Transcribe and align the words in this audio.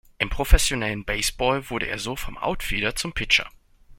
Im 0.17 0.31
professionellen 0.31 1.05
Baseball 1.05 1.69
wurde 1.69 1.85
er 1.85 1.99
so 1.99 2.15
vom 2.15 2.35
Outfielder 2.35 2.95
zum 2.95 3.13
Pitcher. 3.13 3.47